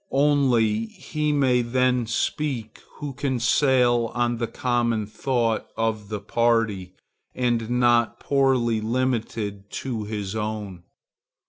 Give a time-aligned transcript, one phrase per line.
[0.09, 6.95] Only he may then speak who can sail on the common thought of the party,
[7.35, 10.81] and not poorly limited to his own.